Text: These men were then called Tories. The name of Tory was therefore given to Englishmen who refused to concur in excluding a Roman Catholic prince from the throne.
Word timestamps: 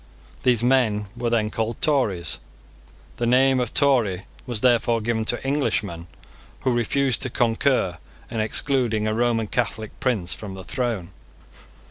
These 0.41 0.63
men 0.63 1.05
were 1.15 1.29
then 1.29 1.51
called 1.51 1.79
Tories. 1.79 2.39
The 3.17 3.27
name 3.27 3.59
of 3.59 3.71
Tory 3.71 4.25
was 4.47 4.61
therefore 4.61 4.99
given 4.99 5.25
to 5.25 5.45
Englishmen 5.45 6.07
who 6.61 6.71
refused 6.73 7.21
to 7.21 7.29
concur 7.29 7.99
in 8.31 8.39
excluding 8.39 9.05
a 9.05 9.13
Roman 9.13 9.45
Catholic 9.45 9.91
prince 9.99 10.33
from 10.33 10.55
the 10.55 10.63
throne. 10.63 11.11